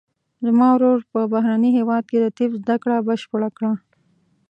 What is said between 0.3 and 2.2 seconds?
زما ورور په بهرني هیواد کې